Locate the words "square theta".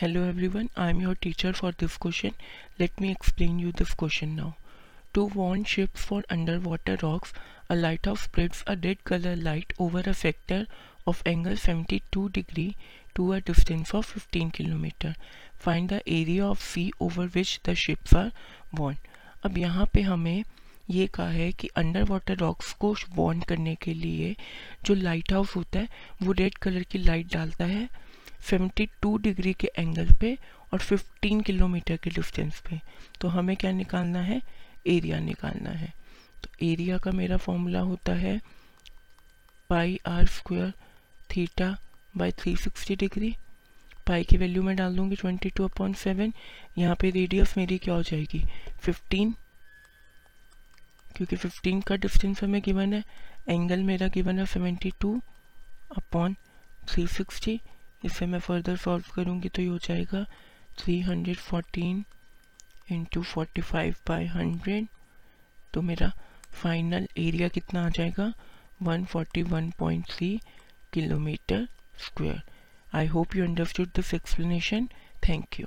40.26-41.76